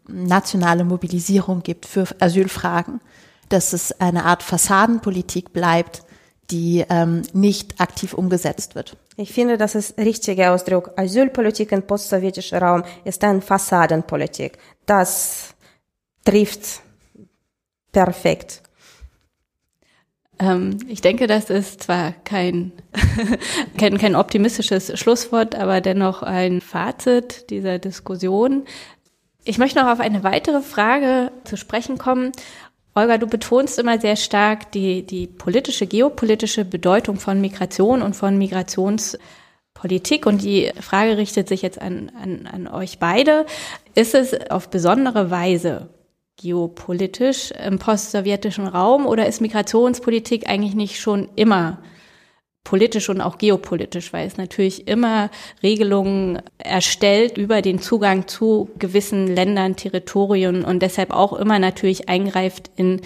[0.08, 3.02] nationale Mobilisierung gibt für Asylfragen,
[3.50, 6.04] dass es eine Art Fassadenpolitik bleibt,
[6.52, 8.98] die ähm, nicht aktiv umgesetzt wird.
[9.18, 10.92] Ich finde, das ist richtiger Ausdruck.
[10.96, 14.58] Asylpolitik im postsowjetischen Raum ist eine Fassadenpolitik.
[14.86, 15.56] Das
[16.24, 16.82] trifft
[17.92, 18.62] perfekt.
[20.40, 22.72] Ähm, ich denke, das ist zwar kein,
[23.78, 28.66] kein, kein optimistisches Schlusswort, aber dennoch ein Fazit dieser Diskussion.
[29.48, 32.34] Ich möchte noch auf eine weitere Frage zu sprechen kommen.
[32.96, 38.38] Olga, du betonst immer sehr stark die, die politische, geopolitische Bedeutung von Migration und von
[38.38, 40.26] Migrationspolitik.
[40.26, 43.46] Und die Frage richtet sich jetzt an, an, an euch beide.
[43.96, 45.92] Ist es auf besondere Weise
[46.36, 51.78] geopolitisch im postsowjetischen Raum oder ist Migrationspolitik eigentlich nicht schon immer
[52.68, 55.30] politisch und auch geopolitisch, weil es natürlich immer
[55.64, 62.70] Regelungen erstellt über den Zugang zu gewissen Ländern, Territorien und deshalb auch immer natürlich eingreift
[62.76, 63.00] in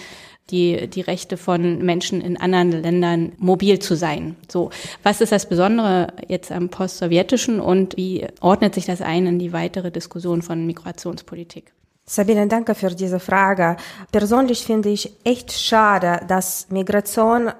[0.50, 4.34] die, die Rechte von Menschen in anderen Ländern mobil zu sein.
[4.50, 4.70] So.
[5.04, 9.52] Was ist das Besondere jetzt am Postsowjetischen und wie ordnet sich das ein in die
[9.52, 11.72] weitere Diskussion von Migrationspolitik?
[12.04, 13.76] Sabine, danke für diese Frage.
[14.10, 17.52] Persönlich finde ich echt schade, dass Migration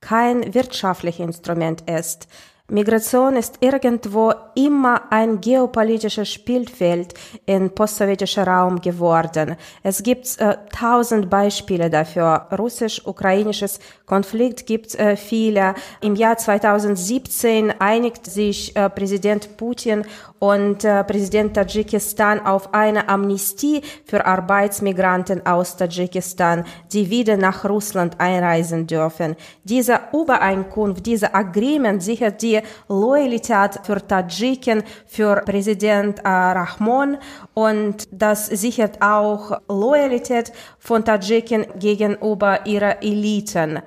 [0.00, 2.28] kein wirtschaftliches Instrument ist.
[2.70, 7.14] Migration ist irgendwo immer ein geopolitisches Spielfeld
[7.46, 9.56] im postsowjetischen Raum geworden.
[9.82, 12.46] Es gibt äh, tausend Beispiele dafür.
[12.58, 15.76] Russisch-ukrainisches Konflikt gibt äh, viele.
[16.02, 20.04] Im Jahr 2017 einigt sich äh, Präsident Putin
[20.38, 28.20] und äh, Präsident Tadschikistan auf eine Amnestie für Arbeitsmigranten aus Tadschikistan, die wieder nach Russland
[28.20, 29.36] einreisen dürfen.
[29.64, 32.57] Diese Übereinkunft, diese Agreement sichert die
[32.88, 37.18] Loyalität für Tadschiken, für Präsident äh, Rahmon
[37.54, 43.80] und das sichert auch Loyalität von Tadschiken gegenüber ihrer Eliten.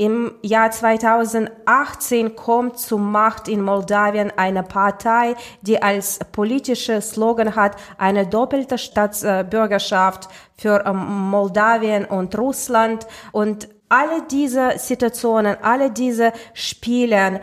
[0.00, 7.74] Im Jahr 2018 kommt zur Macht in Moldawien eine Partei, die als politische Slogan hat,
[7.98, 13.08] eine doppelte Staatsbürgerschaft für ähm, Moldawien und Russland.
[13.32, 17.40] Und alle diese Situationen, alle diese Spiele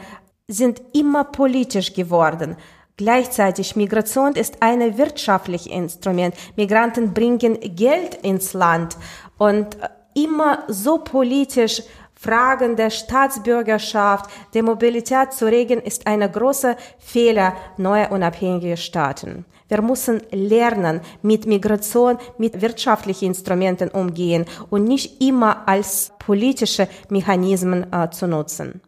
[0.47, 2.55] sind immer politisch geworden.
[2.97, 6.33] Gleichzeitig Migration ist ein wirtschaftliches Instrument.
[6.55, 8.95] Migranten bringen Geld ins Land
[9.37, 11.81] und äh, immer so politisch
[12.13, 19.43] Fragen der Staatsbürgerschaft, der Mobilität zu regeln, ist ein großer Fehler neuer unabhängiger Staaten.
[19.67, 27.91] Wir müssen lernen, mit Migration, mit wirtschaftlichen Instrumenten umgehen und nicht immer als politische Mechanismen
[27.91, 28.81] äh, zu nutzen.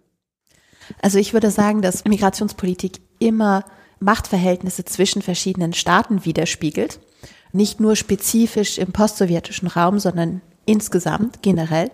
[1.02, 3.64] Also ich würde sagen, dass Migrationspolitik immer
[4.00, 7.00] Machtverhältnisse zwischen verschiedenen Staaten widerspiegelt.
[7.52, 11.92] Nicht nur spezifisch im postsowjetischen Raum, sondern insgesamt, generell.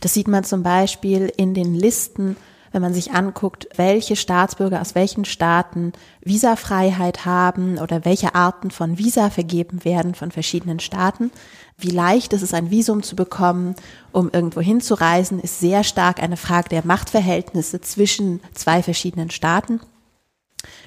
[0.00, 2.36] Das sieht man zum Beispiel in den Listen,
[2.72, 8.98] wenn man sich anguckt, welche Staatsbürger aus welchen Staaten Visafreiheit haben oder welche Arten von
[8.98, 11.30] Visa vergeben werden von verschiedenen Staaten.
[11.78, 13.74] Wie leicht ist es, ein Visum zu bekommen,
[14.10, 19.80] um irgendwo hinzureisen, ist sehr stark eine Frage der Machtverhältnisse zwischen zwei verschiedenen Staaten.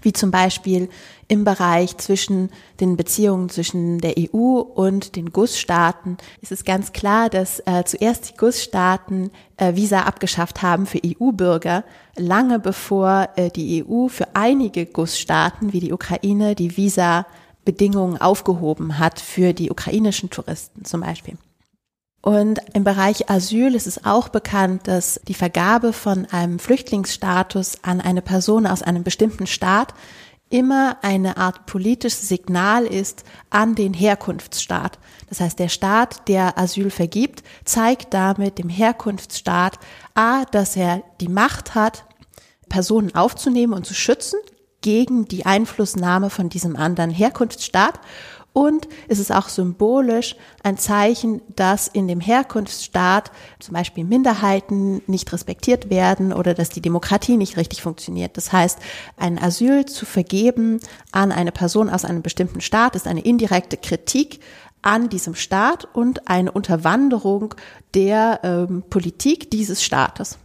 [0.01, 0.89] Wie zum Beispiel
[1.27, 2.49] im Bereich zwischen
[2.79, 8.31] den Beziehungen zwischen der EU und den GUS-Staaten ist es ganz klar, dass äh, zuerst
[8.31, 11.83] die GUS-Staaten äh, Visa abgeschafft haben für EU-Bürger,
[12.17, 16.75] lange bevor äh, die EU für einige GUS-Staaten wie die Ukraine die
[17.69, 21.37] Visa-Bedingungen aufgehoben hat für die ukrainischen Touristen zum Beispiel.
[22.21, 28.01] Und im Bereich Asyl ist es auch bekannt, dass die Vergabe von einem Flüchtlingsstatus an
[28.01, 29.93] eine Person aus einem bestimmten Staat
[30.49, 34.97] immer eine Art politisches Signal ist an den Herkunftsstaat.
[35.29, 39.79] Das heißt, der Staat, der Asyl vergibt, zeigt damit dem Herkunftsstaat
[40.15, 42.03] A, dass er die Macht hat,
[42.67, 44.39] Personen aufzunehmen und zu schützen
[44.81, 47.99] gegen die Einflussnahme von diesem anderen Herkunftsstaat
[48.51, 55.31] und es ist auch symbolisch ein Zeichen, dass in dem Herkunftsstaat zum Beispiel Minderheiten nicht
[55.31, 58.37] respektiert werden oder dass die Demokratie nicht richtig funktioniert.
[58.37, 58.79] Das heißt,
[59.17, 60.79] ein Asyl zu vergeben
[61.11, 64.39] an eine Person aus einem bestimmten Staat ist eine indirekte Kritik
[64.81, 67.53] an diesem Staat und eine Unterwanderung
[67.93, 70.39] der ähm, Politik dieses Staates.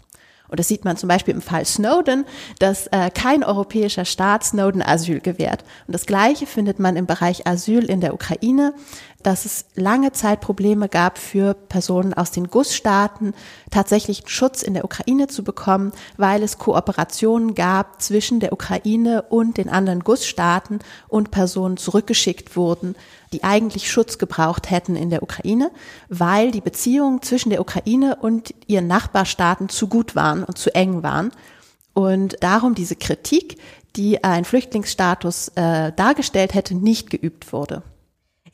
[0.55, 2.25] Und das sieht man zum Beispiel im Fall Snowden,
[2.61, 5.65] dass äh, kein europäischer Staat Snowden Asyl gewährt.
[5.89, 8.73] Und das Gleiche findet man im Bereich Asyl in der Ukraine
[9.25, 13.33] dass es lange Zeit Probleme gab für Personen aus den GUS-Staaten,
[13.70, 19.57] tatsächlich Schutz in der Ukraine zu bekommen, weil es Kooperationen gab zwischen der Ukraine und
[19.57, 22.95] den anderen GUS-Staaten und Personen zurückgeschickt wurden,
[23.33, 25.70] die eigentlich Schutz gebraucht hätten in der Ukraine,
[26.11, 31.03] weil die Beziehungen zwischen der Ukraine und ihren Nachbarstaaten zu gut waren und zu eng
[31.03, 31.33] waren.
[31.95, 33.57] Und darum diese Kritik,
[33.97, 37.83] die ein Flüchtlingsstatus äh, dargestellt hätte, nicht geübt wurde.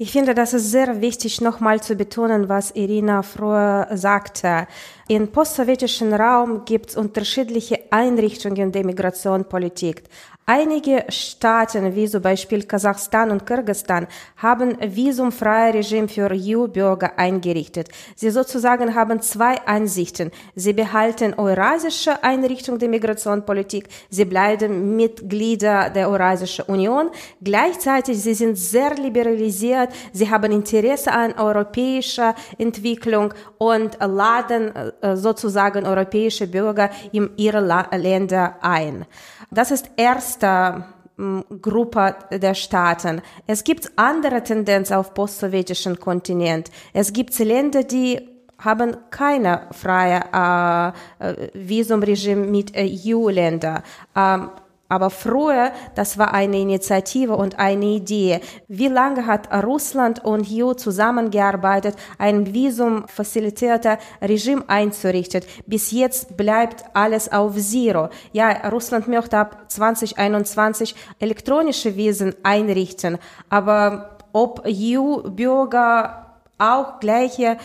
[0.02, 4.66] Ich finde, das ist sehr wichtig, nochmal zu betonen, was Irina früher sagte.
[5.08, 10.04] Im postsowjetischen Raum gibt es unterschiedliche Einrichtungen der Migrationpolitik.
[10.52, 17.88] Einige Staaten, wie zum Beispiel Kasachstan und Kirgisistan, haben visumfreie Regime für EU-Bürger eingerichtet.
[18.16, 20.32] Sie sozusagen haben zwei Ansichten.
[20.56, 27.10] Sie behalten eurasische Einrichtung der Migrationspolitik, sie bleiben Mitglieder der Eurasischen Union.
[27.40, 35.86] Gleichzeitig sie sind sehr liberalisiert, sie haben Interesse an europäischer Entwicklung und laden äh, sozusagen
[35.86, 37.60] europäische Bürger in ihre
[37.92, 39.06] Länder ein.
[39.52, 43.20] Das ist erste hm, Gruppe der Staaten.
[43.46, 46.70] Es gibt andere Tendenzen auf postsowjetischen Kontinent.
[46.92, 48.20] Es gibt Länder, die
[48.58, 50.88] haben keine freie äh,
[51.24, 53.82] äh Visumregime mit EU-Ländern.
[54.16, 54.50] Ähm,
[54.90, 58.40] aber früher, das war eine Initiative und eine Idee.
[58.68, 65.42] Wie lange hat Russland und EU zusammengearbeitet, ein visumfacilitierter Regime einzurichten?
[65.66, 68.08] Bis jetzt bleibt alles auf Zero.
[68.32, 73.18] Ja, Russland möchte ab 2021 elektronische Visen einrichten,
[73.48, 76.26] aber ob EU-Bürger
[76.58, 77.56] auch gleiche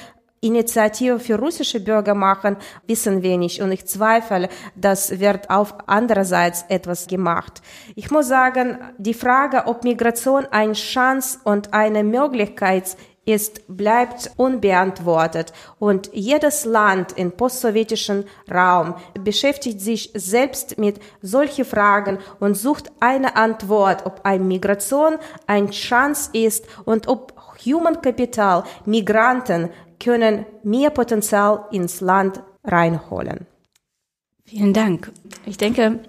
[0.45, 3.61] Initiative für russische Bürger machen, wissen nicht.
[3.61, 7.61] Und ich zweifle, das wird auf andererseits etwas gemacht.
[7.95, 15.51] Ich muss sagen, die Frage, ob Migration eine Chance und eine Möglichkeit ist, bleibt unbeantwortet.
[15.79, 23.35] Und jedes Land im postsowjetischen Raum beschäftigt sich selbst mit solchen Fragen und sucht eine
[23.35, 25.15] Antwort, ob eine Migration
[25.47, 27.33] eine Chance ist und ob
[27.65, 29.69] Human Capital, Migranten
[29.99, 33.45] können mehr Potenzial ins Land reinholen.
[34.43, 35.11] Vielen Dank.
[35.45, 35.99] Ich denke,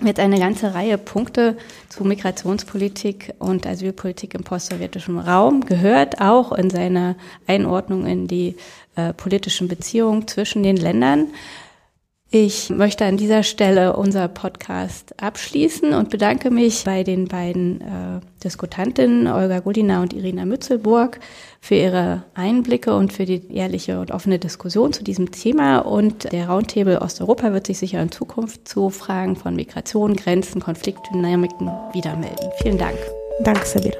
[0.00, 1.56] wird eine ganze Reihe Punkte
[1.88, 7.16] zu Migrationspolitik und Asylpolitik im postsowjetischen Raum gehört, auch in seiner
[7.46, 8.56] Einordnung in die
[8.94, 11.28] äh, politischen Beziehungen zwischen den Ländern.
[12.30, 18.20] Ich möchte an dieser Stelle unser Podcast abschließen und bedanke mich bei den beiden äh,
[18.42, 21.20] Diskutantinnen, Olga Gulina und Irina Mützelburg,
[21.60, 25.78] für ihre Einblicke und für die ehrliche und offene Diskussion zu diesem Thema.
[25.78, 31.70] Und der Roundtable Osteuropa wird sich sicher in Zukunft zu Fragen von Migration, Grenzen, Konfliktdynamiken
[31.92, 32.50] wieder melden.
[32.60, 32.98] Vielen Dank.
[33.44, 33.96] Danke, Sabine.